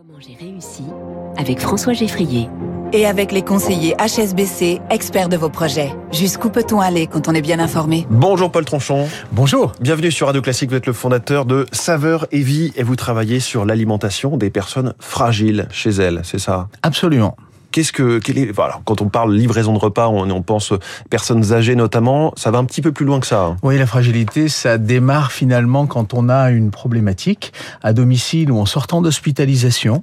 Comment 0.00 0.18
j'ai 0.18 0.34
réussi 0.34 0.84
avec 1.36 1.60
François 1.60 1.92
Geffrier. 1.92 2.48
Et 2.94 3.04
avec 3.04 3.32
les 3.32 3.42
conseillers 3.42 3.94
HSBC, 3.98 4.80
experts 4.88 5.28
de 5.28 5.36
vos 5.36 5.50
projets. 5.50 5.90
Jusqu'où 6.10 6.48
peut-on 6.48 6.80
aller 6.80 7.06
quand 7.06 7.28
on 7.28 7.34
est 7.34 7.42
bien 7.42 7.58
informé? 7.58 8.06
Bonjour 8.08 8.50
Paul 8.50 8.64
Tronchon. 8.64 9.08
Bonjour. 9.30 9.72
Bienvenue 9.78 10.10
sur 10.10 10.28
Radio 10.28 10.40
Classique. 10.40 10.70
Vous 10.70 10.76
êtes 10.76 10.86
le 10.86 10.94
fondateur 10.94 11.44
de 11.44 11.66
Saveur 11.72 12.26
et 12.32 12.40
Vie 12.40 12.72
et 12.76 12.82
vous 12.82 12.96
travaillez 12.96 13.40
sur 13.40 13.66
l'alimentation 13.66 14.38
des 14.38 14.48
personnes 14.48 14.94
fragiles 15.00 15.68
chez 15.70 15.90
elles, 15.90 16.22
c'est 16.24 16.38
ça? 16.38 16.68
Absolument. 16.82 17.36
Qu'est-ce 17.72 17.92
que, 17.92 18.20
voilà, 18.52 18.80
quand 18.84 19.00
on 19.00 19.08
parle 19.08 19.34
livraison 19.34 19.72
de 19.72 19.78
repas, 19.78 20.08
on, 20.08 20.28
on 20.30 20.42
pense 20.42 20.72
personnes 21.08 21.52
âgées 21.52 21.76
notamment. 21.76 22.32
Ça 22.36 22.50
va 22.50 22.58
un 22.58 22.64
petit 22.64 22.82
peu 22.82 22.92
plus 22.92 23.04
loin 23.06 23.20
que 23.20 23.26
ça. 23.26 23.44
hein. 23.44 23.56
Oui, 23.62 23.78
la 23.78 23.86
fragilité, 23.86 24.48
ça 24.48 24.76
démarre 24.78 25.32
finalement 25.32 25.86
quand 25.86 26.14
on 26.14 26.28
a 26.28 26.50
une 26.50 26.70
problématique 26.70 27.52
à 27.82 27.92
domicile 27.92 28.50
ou 28.50 28.58
en 28.58 28.66
sortant 28.66 29.02
d'hospitalisation 29.02 30.02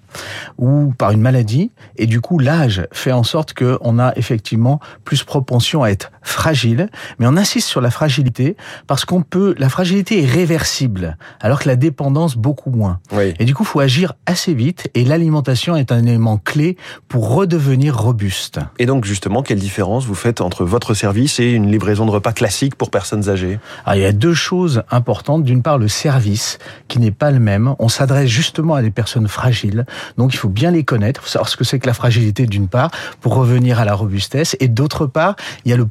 ou 0.57 0.93
par 0.97 1.11
une 1.11 1.21
maladie. 1.21 1.71
Et 1.97 2.05
du 2.05 2.21
coup, 2.21 2.39
l'âge 2.39 2.87
fait 2.91 3.11
en 3.11 3.23
sorte 3.23 3.53
qu'on 3.53 3.99
a 3.99 4.13
effectivement 4.15 4.79
plus 5.03 5.23
propension 5.23 5.83
à 5.83 5.89
être 5.89 6.11
fragile. 6.27 6.89
Mais 7.19 7.27
on 7.27 7.37
insiste 7.37 7.67
sur 7.67 7.81
la 7.81 7.91
fragilité 7.91 8.55
parce 8.87 9.05
qu'on 9.05 9.21
peut, 9.21 9.55
la 9.57 9.69
fragilité 9.69 10.23
est 10.23 10.25
réversible, 10.25 11.17
alors 11.39 11.59
que 11.59 11.67
la 11.67 11.75
dépendance 11.75 12.35
beaucoup 12.35 12.69
moins. 12.71 12.99
Oui. 13.11 13.33
Et 13.39 13.45
du 13.45 13.53
coup, 13.53 13.63
faut 13.63 13.79
agir 13.79 14.13
assez 14.25 14.53
vite. 14.53 14.89
Et 14.93 15.03
l'alimentation 15.03 15.75
est 15.75 15.91
un 15.91 16.05
élément 16.05 16.37
clé 16.37 16.77
pour 17.07 17.33
redevenir 17.33 17.97
robuste. 17.97 18.59
Et 18.79 18.85
donc 18.85 19.05
justement, 19.05 19.43
quelle 19.43 19.59
différence 19.59 20.05
vous 20.05 20.15
faites 20.15 20.41
entre 20.41 20.65
votre 20.65 20.93
service 20.93 21.39
et 21.39 21.51
une 21.51 21.71
livraison 21.71 22.05
de 22.05 22.11
repas 22.11 22.33
classique 22.33 22.75
pour 22.75 22.89
personnes 22.89 23.29
âgées? 23.29 23.59
Alors, 23.85 23.95
il 23.95 24.01
y 24.01 24.05
a 24.05 24.11
deux 24.11 24.33
choses 24.33 24.83
importantes. 24.91 25.43
D'une 25.43 25.61
part, 25.61 25.77
le 25.77 25.87
service, 25.87 26.57
qui 26.87 26.99
n'est 26.99 27.11
pas 27.11 27.31
le 27.31 27.39
même. 27.39 27.75
On 27.79 27.89
s'adresse 27.89 28.29
justement 28.29 28.75
à 28.75 28.81
des 28.81 28.91
personnes 28.91 29.27
fragiles. 29.27 29.85
Donc, 30.17 30.33
il 30.33 30.37
faut 30.37 30.49
bien 30.49 30.71
les 30.71 30.83
connaître. 30.83 31.21
Faut 31.21 31.29
savoir 31.29 31.49
ce 31.49 31.57
que 31.57 31.63
c'est 31.63 31.79
que 31.79 31.87
la 31.87 31.93
fragilité, 31.93 32.45
d'une 32.45 32.67
part, 32.67 32.91
pour 33.21 33.35
revenir 33.35 33.79
à 33.79 33.85
la 33.85 33.93
robustesse. 33.93 34.55
Et 34.59 34.67
d'autre 34.67 35.05
part, 35.05 35.35
il 35.65 35.71
y 35.71 35.73
a 35.73 35.77
le 35.77 35.85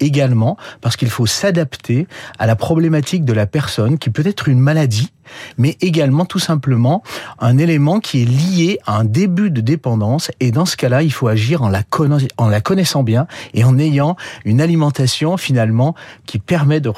également, 0.00 0.56
parce 0.80 0.96
qu'il 0.96 1.08
faut 1.08 1.26
s'adapter 1.26 2.06
à 2.38 2.46
la 2.46 2.56
problématique 2.56 3.24
de 3.24 3.32
la 3.32 3.46
personne, 3.46 3.98
qui 3.98 4.10
peut 4.10 4.26
être 4.26 4.48
une 4.48 4.58
maladie, 4.60 5.10
mais 5.56 5.76
également 5.80 6.24
tout 6.24 6.38
simplement 6.38 7.02
un 7.38 7.58
élément 7.58 7.98
qui 8.00 8.22
est 8.22 8.26
lié 8.26 8.78
à 8.86 8.98
un 8.98 9.04
début 9.04 9.50
de 9.50 9.60
dépendance. 9.60 10.30
Et 10.38 10.52
dans 10.52 10.66
ce 10.66 10.76
cas-là, 10.76 11.02
il 11.02 11.12
faut 11.12 11.28
agir 11.28 11.62
en 11.62 11.68
la, 11.68 11.82
conna- 11.82 12.28
en 12.36 12.48
la 12.48 12.60
connaissant 12.60 13.02
bien 13.02 13.26
et 13.54 13.64
en 13.64 13.78
ayant 13.78 14.16
une 14.44 14.60
alimentation 14.60 15.36
finalement 15.36 15.94
qui 16.26 16.38
permet 16.38 16.80
de, 16.80 16.90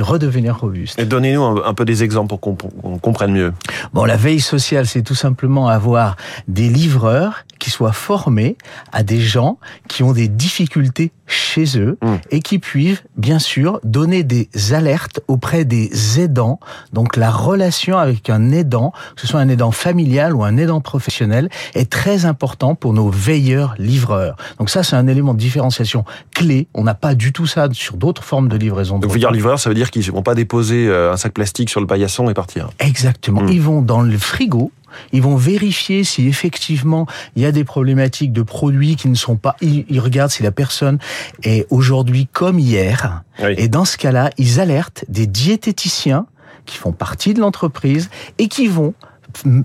redevenir 0.00 0.58
robuste. 0.58 0.98
Et 0.98 1.04
donnez-nous 1.04 1.42
un, 1.42 1.66
un 1.66 1.74
peu 1.74 1.84
des 1.84 2.02
exemples 2.02 2.28
pour 2.28 2.40
qu'on 2.40 2.54
qu'on 2.54 2.98
comprenne 2.98 3.32
mieux. 3.32 3.52
Bon, 3.92 4.04
la 4.04 4.16
veille 4.16 4.40
sociale, 4.40 4.86
c'est 4.86 5.02
tout 5.02 5.14
simplement 5.14 5.68
avoir 5.68 6.16
des 6.48 6.68
livreurs 6.68 7.44
qui 7.64 7.70
soient 7.70 7.92
formés 7.92 8.58
à 8.92 9.02
des 9.02 9.22
gens 9.22 9.56
qui 9.88 10.02
ont 10.02 10.12
des 10.12 10.28
difficultés 10.28 11.12
chez 11.26 11.78
eux 11.78 11.96
Mm. 12.02 12.16
et 12.30 12.40
qui 12.40 12.58
puissent, 12.58 13.02
bien 13.16 13.38
sûr, 13.38 13.80
donner 13.82 14.22
des 14.22 14.50
alertes 14.72 15.20
auprès 15.28 15.64
des 15.64 16.20
aidants. 16.20 16.60
Donc, 16.92 17.16
la 17.16 17.30
relation 17.30 17.96
avec 17.96 18.28
un 18.28 18.50
aidant, 18.50 18.92
que 19.14 19.22
ce 19.22 19.26
soit 19.26 19.40
un 19.40 19.48
aidant 19.48 19.70
familial 19.70 20.34
ou 20.34 20.44
un 20.44 20.58
aidant 20.58 20.82
professionnel, 20.82 21.48
est 21.74 21.90
très 21.90 22.26
important 22.26 22.74
pour 22.74 22.92
nos 22.92 23.08
veilleurs 23.08 23.74
livreurs. 23.78 24.36
Donc 24.58 24.68
ça, 24.68 24.82
c'est 24.82 24.96
un 24.96 25.06
élément 25.06 25.32
de 25.32 25.38
différenciation 25.38 26.04
clé. 26.34 26.68
On 26.74 26.84
n'a 26.84 26.94
pas 26.94 27.14
du 27.14 27.32
tout 27.32 27.46
ça 27.46 27.68
sur 27.72 27.96
d'autres 27.96 28.24
formes 28.24 28.48
de 28.48 28.58
livraison. 28.58 28.98
de 28.98 29.06
Donc 29.06 29.32
livreur, 29.32 29.58
ça 29.58 29.70
veut 29.70 29.74
dire 29.74 29.90
qu'ils 29.90 30.10
vont 30.12 30.22
pas 30.22 30.34
déposer 30.34 30.86
euh, 30.86 31.12
un 31.12 31.16
sac 31.16 31.32
plastique 31.32 31.70
sur 31.70 31.80
le 31.80 31.86
paillasson 31.86 32.28
et 32.28 32.34
partir. 32.34 32.68
Exactement. 32.78 33.42
Mm. 33.42 33.48
Ils 33.48 33.62
vont 33.62 33.80
dans 33.80 34.02
le 34.02 34.18
frigo. 34.18 34.70
Ils 35.12 35.22
vont 35.22 35.36
vérifier 35.36 36.04
si 36.04 36.26
effectivement 36.26 37.06
il 37.36 37.42
y 37.42 37.46
a 37.46 37.52
des 37.52 37.64
problématiques 37.64 38.32
de 38.32 38.42
produits 38.42 38.96
qui 38.96 39.08
ne 39.08 39.14
sont 39.14 39.36
pas. 39.36 39.56
Ils, 39.60 39.84
ils 39.88 40.00
regardent 40.00 40.30
si 40.30 40.42
la 40.42 40.52
personne 40.52 40.98
est 41.42 41.66
aujourd'hui 41.70 42.28
comme 42.32 42.58
hier. 42.58 43.22
Oui. 43.42 43.54
Et 43.56 43.68
dans 43.68 43.84
ce 43.84 43.96
cas-là, 43.96 44.30
ils 44.38 44.60
alertent 44.60 45.04
des 45.08 45.26
diététiciens 45.26 46.26
qui 46.66 46.76
font 46.76 46.92
partie 46.92 47.34
de 47.34 47.40
l'entreprise 47.40 48.10
et 48.38 48.48
qui 48.48 48.68
vont 48.68 48.94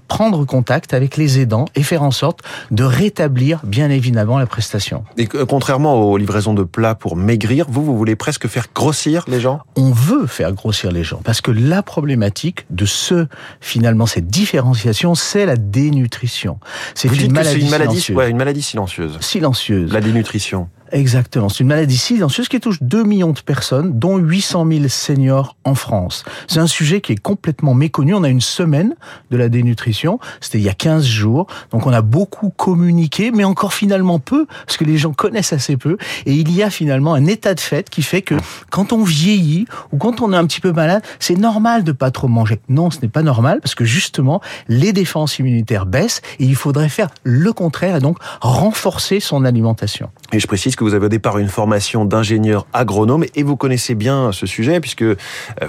prendre 0.07 0.45
contact 0.45 0.93
avec 0.93 1.17
les 1.17 1.39
aidants 1.39 1.65
et 1.75 1.83
faire 1.83 2.03
en 2.03 2.11
sorte 2.11 2.41
de 2.71 2.83
rétablir 2.83 3.61
bien 3.63 3.89
évidemment 3.89 4.37
la 4.37 4.45
prestation. 4.45 5.03
Et 5.17 5.27
contrairement 5.27 5.95
aux 5.95 6.17
livraisons 6.17 6.53
de 6.53 6.63
plats 6.63 6.95
pour 6.95 7.15
maigrir, 7.15 7.65
vous, 7.69 7.83
vous 7.83 7.97
voulez 7.97 8.15
presque 8.15 8.47
faire 8.47 8.67
grossir 8.73 9.25
les 9.27 9.39
gens? 9.39 9.59
On 9.75 9.91
veut 9.91 10.27
faire 10.27 10.51
grossir 10.53 10.91
les 10.91 11.03
gens 11.03 11.21
parce 11.23 11.41
que 11.41 11.51
la 11.51 11.83
problématique 11.83 12.65
de 12.69 12.85
ce 12.85 13.27
finalement 13.61 14.05
cette 14.05 14.27
différenciation 14.27 15.15
c'est 15.15 15.45
la 15.45 15.55
dénutrition 15.55 16.59
c'est 16.95 17.07
une, 17.07 17.31
maladie 17.31 17.61
une 17.61 17.69
maladie, 17.69 17.95
silencieuse 18.01 18.17
ouais, 18.17 18.29
une 18.29 18.37
maladie 18.37 18.61
silencieuse. 18.61 19.17
silencieuse 19.19 19.91
La 19.91 20.01
dénutrition. 20.01 20.69
Exactement. 20.91 21.49
C'est 21.49 21.59
une 21.59 21.67
maladie 21.67 21.97
silencieuse 21.97 22.47
qui 22.47 22.59
touche 22.59 22.77
2 22.81 23.03
millions 23.03 23.31
de 23.31 23.39
personnes 23.39 23.97
dont 23.97 24.17
800 24.17 24.67
000 24.71 24.87
seniors 24.87 25.55
en 25.63 25.75
France. 25.75 26.23
C'est 26.47 26.59
un 26.59 26.67
sujet 26.67 27.01
qui 27.01 27.13
est 27.13 27.21
complètement 27.21 27.73
méconnu. 27.73 28.13
On 28.13 28.23
a 28.23 28.29
une 28.29 28.41
semaine 28.41 28.95
de 29.31 29.37
la 29.37 29.49
dénutrition. 29.49 30.19
C'était 30.41 30.57
il 30.59 30.63
y 30.63 30.69
a 30.69 30.73
15 30.73 31.05
jours. 31.05 31.47
Donc 31.71 31.87
on 31.87 31.93
a 31.93 32.01
beaucoup 32.01 32.49
communiqué 32.49 33.31
mais 33.31 33.43
encore 33.43 33.73
finalement 33.73 34.19
peu 34.19 34.45
parce 34.65 34.77
que 34.77 34.83
les 34.83 34.97
gens 34.97 35.13
connaissent 35.13 35.53
assez 35.53 35.77
peu. 35.77 35.97
Et 36.25 36.33
il 36.33 36.51
y 36.51 36.63
a 36.63 36.69
finalement 36.69 37.13
un 37.13 37.25
état 37.25 37.53
de 37.53 37.59
fait 37.59 37.89
qui 37.89 38.01
fait 38.01 38.21
que 38.21 38.35
quand 38.69 38.93
on 38.93 39.03
vieillit 39.03 39.65
ou 39.91 39.97
quand 39.97 40.21
on 40.21 40.33
est 40.33 40.37
un 40.37 40.45
petit 40.45 40.61
peu 40.61 40.71
malade, 40.71 41.03
c'est 41.19 41.37
normal 41.37 41.83
de 41.83 41.91
pas 41.91 42.11
trop 42.11 42.27
manger. 42.27 42.59
Non, 42.69 42.91
ce 42.91 42.99
n'est 43.01 43.07
pas 43.07 43.23
normal 43.23 43.59
parce 43.61 43.75
que 43.75 43.85
justement, 43.85 44.41
les 44.67 44.93
défenses 44.93 45.39
immunitaires 45.39 45.85
baissent 45.85 46.21
et 46.39 46.45
il 46.45 46.55
faudrait 46.55 46.89
faire 46.89 47.09
le 47.23 47.53
contraire 47.53 47.95
et 47.95 47.99
donc 47.99 48.17
renforcer 48.41 49.19
son 49.19 49.45
alimentation. 49.45 50.09
Et 50.31 50.39
je 50.39 50.47
précise 50.47 50.75
que 50.79 50.85
vous 50.85 50.93
avez 50.93 51.07
au 51.07 51.09
départ 51.09 51.37
une 51.37 51.49
formation 51.49 52.05
d'ingénieur 52.05 52.65
agronome 52.71 53.25
et 53.35 53.43
vous 53.43 53.57
connaissez 53.57 53.95
bien 53.95 54.31
ce 54.31 54.45
sujet 54.45 54.79
puisque 54.79 55.01
euh, 55.01 55.17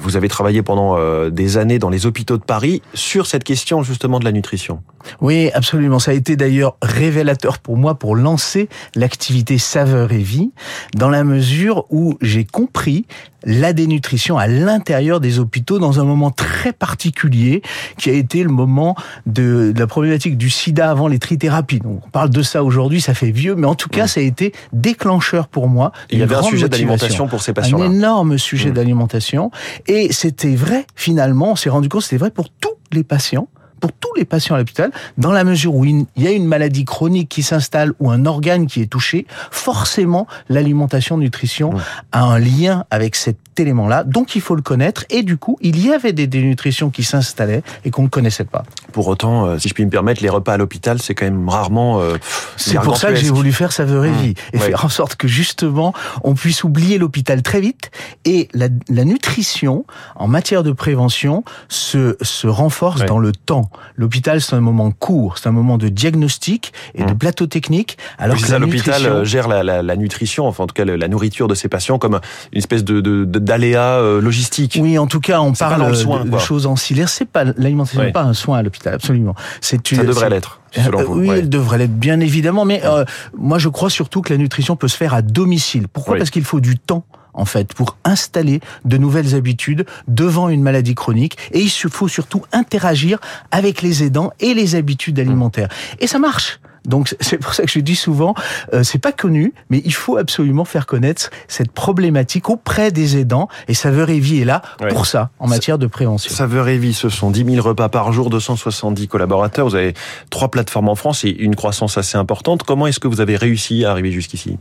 vous 0.00 0.16
avez 0.16 0.28
travaillé 0.28 0.62
pendant 0.62 0.96
euh, 0.96 1.30
des 1.30 1.58
années 1.58 1.80
dans 1.80 1.90
les 1.90 2.06
hôpitaux 2.06 2.38
de 2.38 2.44
Paris 2.44 2.80
sur 2.94 3.26
cette 3.26 3.42
question 3.42 3.82
justement 3.82 4.20
de 4.20 4.24
la 4.24 4.30
nutrition. 4.30 4.82
Oui, 5.20 5.50
absolument. 5.52 5.98
Ça 5.98 6.12
a 6.12 6.14
été 6.14 6.36
d'ailleurs 6.36 6.76
révélateur 6.80 7.58
pour 7.58 7.76
moi 7.76 7.96
pour 7.96 8.14
lancer 8.14 8.68
l'activité 8.94 9.58
Saveur 9.58 10.12
et 10.12 10.18
Vie, 10.18 10.52
dans 10.94 11.10
la 11.10 11.24
mesure 11.24 11.86
où 11.90 12.16
j'ai 12.20 12.44
compris 12.44 13.06
la 13.44 13.72
dénutrition 13.72 14.36
à 14.36 14.46
l'intérieur 14.46 15.18
des 15.18 15.38
hôpitaux 15.38 15.78
dans 15.78 15.98
un 15.98 16.04
moment 16.04 16.30
très 16.30 16.74
particulier 16.74 17.62
qui 17.96 18.10
a 18.10 18.12
été 18.12 18.42
le 18.42 18.50
moment 18.50 18.94
de, 19.24 19.72
de 19.72 19.80
la 19.80 19.86
problématique 19.86 20.36
du 20.36 20.50
sida 20.50 20.90
avant 20.90 21.08
les 21.08 21.18
trithérapies. 21.18 21.78
Donc, 21.78 22.02
on 22.06 22.10
parle 22.10 22.28
de 22.28 22.42
ça 22.42 22.62
aujourd'hui, 22.62 23.00
ça 23.00 23.14
fait 23.14 23.30
vieux, 23.30 23.54
mais 23.54 23.66
en 23.66 23.74
tout 23.74 23.88
cas, 23.88 24.06
ça 24.06 24.20
a 24.20 24.22
été 24.22 24.52
déclencheur 25.00 25.48
pour 25.48 25.68
moi. 25.68 25.92
Il 26.10 26.18
y 26.18 26.22
avait 26.22 26.34
un 26.34 26.42
sujet 26.42 26.68
d'alimentation 26.68 27.26
pour 27.26 27.42
ces 27.42 27.52
un 27.52 27.54
patients-là. 27.54 27.86
énorme 27.86 28.36
sujet 28.38 28.70
Mm. 28.70 28.74
d'alimentation. 28.74 29.50
Et 29.86 30.12
c'était 30.12 30.54
vrai, 30.54 30.86
finalement, 30.94 31.52
on 31.52 31.56
s'est 31.56 31.70
rendu 31.70 31.88
compte 31.88 32.02
que 32.02 32.04
c'était 32.08 32.18
vrai 32.18 32.30
pour 32.30 32.50
tous 32.50 32.68
les 32.92 33.02
patients 33.04 33.48
pour 33.80 33.92
tous 33.92 34.14
les 34.16 34.24
patients 34.24 34.54
à 34.54 34.58
l'hôpital, 34.58 34.90
dans 35.18 35.32
la 35.32 35.44
mesure 35.44 35.74
où 35.74 35.84
il 35.84 36.06
y 36.16 36.26
a 36.26 36.30
une 36.30 36.46
maladie 36.46 36.84
chronique 36.84 37.28
qui 37.28 37.42
s'installe 37.42 37.92
ou 38.00 38.10
un 38.10 38.26
organe 38.26 38.66
qui 38.66 38.82
est 38.82 38.86
touché, 38.86 39.26
forcément 39.50 40.26
l'alimentation, 40.48 41.16
nutrition 41.16 41.72
a 42.12 42.22
un 42.24 42.38
lien 42.38 42.84
avec 42.90 43.16
cet 43.16 43.36
élément-là, 43.58 44.04
donc 44.04 44.36
il 44.36 44.40
faut 44.40 44.54
le 44.54 44.62
connaître. 44.62 45.04
Et 45.10 45.22
du 45.22 45.36
coup, 45.36 45.58
il 45.60 45.84
y 45.84 45.92
avait 45.92 46.12
des 46.12 46.26
dénutritions 46.26 46.88
qui 46.90 47.02
s'installaient 47.04 47.62
et 47.84 47.90
qu'on 47.90 48.04
ne 48.04 48.08
connaissait 48.08 48.44
pas. 48.44 48.62
Pour 48.92 49.08
autant, 49.08 49.44
euh, 49.46 49.58
si 49.58 49.68
je 49.68 49.74
puis 49.74 49.84
me 49.84 49.90
permettre, 49.90 50.22
les 50.22 50.28
repas 50.30 50.54
à 50.54 50.56
l'hôpital, 50.56 51.00
c'est 51.02 51.14
quand 51.14 51.26
même 51.26 51.48
rarement. 51.48 52.00
euh, 52.00 52.16
C'est 52.56 52.78
pour 52.80 52.96
ça 52.96 53.08
que 53.10 53.16
j'ai 53.16 53.30
voulu 53.30 53.52
faire 53.52 53.72
Saveur 53.72 54.04
Mmh, 54.04 54.12
Vie 54.22 54.34
et 54.52 54.58
ouais. 54.58 54.66
faire 54.70 54.84
en 54.84 54.88
sorte 54.88 55.16
que 55.16 55.28
justement 55.28 55.92
on 56.24 56.34
puisse 56.34 56.64
oublier 56.64 56.96
l'hôpital 56.98 57.42
très 57.42 57.60
vite 57.60 57.90
et 58.24 58.48
la, 58.54 58.68
la 58.88 59.04
nutrition 59.04 59.84
en 60.16 60.26
matière 60.26 60.62
de 60.62 60.72
prévention 60.72 61.44
se, 61.68 62.16
se 62.22 62.46
renforce 62.46 63.00
Ouais. 63.00 63.06
dans 63.06 63.18
le 63.18 63.32
temps. 63.32 63.69
L'hôpital 63.96 64.40
c'est 64.40 64.54
un 64.56 64.60
moment 64.60 64.90
court, 64.90 65.38
c'est 65.38 65.48
un 65.48 65.52
moment 65.52 65.78
de 65.78 65.88
diagnostic 65.88 66.72
et 66.94 67.04
de 67.04 67.12
Mmh. 67.12 67.18
plateau 67.18 67.46
technique. 67.46 67.98
Alors 68.18 68.36
Oui, 68.36 68.42
que 68.42 68.52
l'hôpital 68.52 68.94
nutrition- 68.94 69.10
euh, 69.12 69.24
gère 69.24 69.48
la, 69.48 69.62
la- 69.62 69.82
la 69.82 69.96
nutrition, 69.96 70.46
enfin 70.46 70.64
en 70.64 70.66
tout 70.66 70.74
cas 70.74 70.84
la 70.84 71.08
nourriture 71.08 71.48
de 71.48 71.54
ses 71.54 71.68
patients 71.68 71.98
comme 71.98 72.20
une 72.52 72.58
espèce 72.58 72.84
de 72.84 73.00
d'aléa 73.24 73.98
euh, 73.98 74.20
logistique. 74.20 74.78
Oui, 74.80 74.98
en 74.98 75.06
tout 75.06 75.20
cas, 75.20 75.40
on 75.40 75.52
parle 75.52 75.90
de- 75.90 75.94
soin, 75.94 76.24
de, 76.24 76.38
choses 76.38 76.66
ancillaires. 76.66 77.08
C'est 77.08 77.24
pas 77.28 77.44
l'alimentation, 77.44 78.00
Ouais. 78.00 78.06
n'est 78.06 78.12
pas 78.12 78.22
un 78.22 78.34
soin 78.34 78.58
à 78.58 78.62
l'hôpital, 78.62 78.94
absolument. 78.94 79.34
C'est 79.60 79.80
Ça 79.86 80.02
devrait 80.04 80.30
l'être, 80.30 80.60
selon 80.74 81.00
Euh, 81.00 81.04
vous. 81.04 81.20
Oui, 81.20 81.28
ouais. 81.28 81.38
elle 81.40 81.48
devrait 81.48 81.78
l'être, 81.78 81.94
bien 81.98 82.20
évidemment. 82.20 82.64
Mais 82.64 82.82
euh, 82.84 83.04
moi, 83.36 83.58
je 83.58 83.68
crois 83.68 83.90
surtout 83.90 84.20
que 84.22 84.32
la 84.32 84.38
nutrition 84.38 84.76
peut 84.76 84.88
se 84.88 84.96
faire 84.96 85.14
à 85.14 85.22
domicile. 85.22 85.86
Pourquoi? 85.88 86.14
Oui. 86.14 86.18
Parce 86.18 86.30
qu'il 86.30 86.44
faut 86.44 86.60
du 86.60 86.78
temps. 86.78 87.04
En 87.40 87.46
fait, 87.46 87.72
pour 87.72 87.96
installer 88.04 88.60
de 88.84 88.98
nouvelles 88.98 89.34
habitudes 89.34 89.86
devant 90.06 90.50
une 90.50 90.62
maladie 90.62 90.94
chronique, 90.94 91.38
et 91.52 91.60
il 91.60 91.70
faut 91.70 92.06
surtout 92.06 92.42
interagir 92.52 93.18
avec 93.50 93.80
les 93.80 94.02
aidants 94.02 94.30
et 94.40 94.52
les 94.52 94.74
habitudes 94.74 95.18
alimentaires. 95.18 95.70
Et 96.00 96.06
ça 96.06 96.18
marche. 96.18 96.60
Donc 96.84 97.14
c'est 97.20 97.38
pour 97.38 97.54
ça 97.54 97.64
que 97.64 97.70
je 97.70 97.80
dis 97.80 97.96
souvent, 97.96 98.34
euh, 98.72 98.82
c'est 98.82 98.98
pas 98.98 99.12
connu, 99.12 99.52
mais 99.68 99.82
il 99.84 99.94
faut 99.94 100.16
absolument 100.16 100.64
faire 100.64 100.86
connaître 100.86 101.30
cette 101.48 101.72
problématique 101.72 102.48
auprès 102.50 102.90
des 102.90 103.16
aidants. 103.18 103.48
Et 103.68 103.74
Saveur 103.74 104.10
et 104.10 104.20
Vie 104.20 104.40
est 104.40 104.44
là 104.44 104.62
pour 104.88 105.06
ça, 105.06 105.30
en 105.38 105.48
matière 105.48 105.78
de 105.78 105.86
prévention. 105.86 106.32
Saveur 106.32 106.68
et 106.68 106.78
Vie, 106.78 106.94
ce 106.94 107.08
sont 107.08 107.30
10 107.30 107.54
000 107.54 107.66
repas 107.66 107.88
par 107.88 108.12
jour, 108.12 108.30
270 108.30 109.08
collaborateurs. 109.08 109.66
Vous 109.68 109.74
avez 109.74 109.94
trois 110.30 110.48
plateformes 110.48 110.88
en 110.88 110.94
France 110.94 111.24
et 111.24 111.30
une 111.30 111.56
croissance 111.56 111.98
assez 111.98 112.16
importante. 112.18 112.62
Comment 112.62 112.86
est-ce 112.86 113.00
que 113.00 113.08
vous 113.08 113.20
avez 113.20 113.36
réussi 113.36 113.84
à 113.84 113.90
arriver 113.90 114.12
jusqu'ici? 114.12 114.58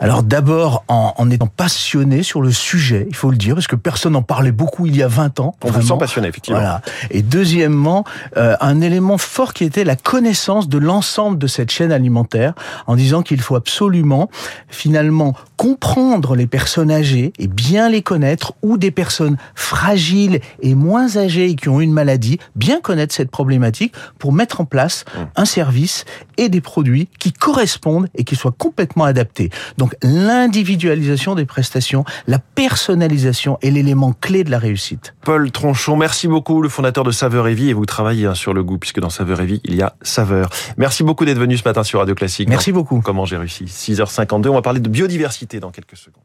Alors 0.00 0.22
d'abord 0.22 0.84
en, 0.88 1.14
en, 1.16 1.30
étant 1.30 1.46
passionné 1.46 2.22
sur 2.22 2.42
le 2.42 2.52
sujet, 2.52 3.06
il 3.08 3.16
faut 3.16 3.30
le 3.30 3.36
dire, 3.36 3.54
parce 3.54 3.66
que 3.66 3.76
personne 3.76 4.12
n'en 4.12 4.22
parlait 4.22 4.52
beaucoup 4.52 4.86
il 4.86 4.96
y 4.96 5.02
a 5.02 5.08
20 5.08 5.40
ans. 5.40 5.54
On 5.62 5.70
vous 5.70 5.82
sent 5.82 5.94
passionné, 5.98 6.28
effectivement. 6.28 6.60
Voilà. 6.60 6.80
Et 7.10 7.22
deuxièmement, 7.22 8.04
euh, 8.36 8.56
un 8.60 8.80
élément 8.80 9.18
fort 9.18 9.54
qui 9.54 9.64
était 9.64 9.84
la 9.84 9.96
connaissance 9.96 10.68
de 10.68 10.78
l'ensemble 10.78 11.38
de 11.38 11.46
cette 11.52 11.70
chaîne 11.70 11.92
alimentaire, 11.92 12.54
en 12.86 12.96
disant 12.96 13.22
qu'il 13.22 13.40
faut 13.40 13.56
absolument, 13.56 14.30
finalement, 14.68 15.34
comprendre 15.56 16.34
les 16.34 16.46
personnes 16.46 16.90
âgées 16.90 17.32
et 17.38 17.46
bien 17.46 17.88
les 17.88 18.02
connaître, 18.02 18.54
ou 18.62 18.76
des 18.76 18.90
personnes 18.90 19.36
fragiles 19.54 20.40
et 20.60 20.74
moins 20.74 21.16
âgées 21.16 21.50
et 21.50 21.54
qui 21.54 21.68
ont 21.68 21.80
une 21.80 21.92
maladie, 21.92 22.38
bien 22.56 22.80
connaître 22.80 23.14
cette 23.14 23.30
problématique 23.30 23.94
pour 24.18 24.32
mettre 24.32 24.60
en 24.60 24.64
place 24.64 25.04
mmh. 25.04 25.20
un 25.36 25.44
service 25.44 26.04
et 26.36 26.48
des 26.48 26.60
produits 26.60 27.08
qui 27.18 27.32
correspondent 27.32 28.08
et 28.14 28.24
qui 28.24 28.36
soient 28.36 28.54
complètement 28.56 29.04
adaptés. 29.04 29.50
Donc 29.78 29.94
l'individualisation 30.02 31.34
des 31.34 31.44
prestations, 31.44 32.04
la 32.26 32.38
personnalisation 32.38 33.58
est 33.62 33.70
l'élément 33.70 34.12
clé 34.12 34.44
de 34.44 34.50
la 34.50 34.58
réussite. 34.58 35.14
Paul 35.22 35.50
Tronchon, 35.50 35.96
merci 35.96 36.28
beaucoup, 36.28 36.62
le 36.62 36.68
fondateur 36.68 37.04
de 37.04 37.10
Saveur 37.10 37.48
et 37.48 37.54
Vie, 37.54 37.70
et 37.70 37.72
vous 37.72 37.86
travaillez 37.86 38.26
hein, 38.26 38.34
sur 38.34 38.54
le 38.54 38.62
goût, 38.64 38.78
puisque 38.78 39.00
dans 39.00 39.10
Saveur 39.10 39.40
et 39.40 39.46
Vie, 39.46 39.60
il 39.64 39.74
y 39.74 39.82
a 39.82 39.94
saveur. 40.02 40.50
Merci 40.76 41.02
beaucoup 41.02 41.24
d'être 41.24 41.38
venu 41.42 41.56
ce 41.56 41.64
matin 41.64 41.82
sur 41.82 41.98
Radio 41.98 42.14
Classique. 42.14 42.48
Merci 42.48 42.72
beaucoup. 42.72 43.00
Comment 43.00 43.24
j'ai 43.24 43.36
réussi 43.36 43.64
6h52, 43.64 44.48
on 44.48 44.54
va 44.54 44.62
parler 44.62 44.80
de 44.80 44.88
biodiversité 44.88 45.60
dans 45.60 45.70
quelques 45.70 45.96
secondes. 45.96 46.24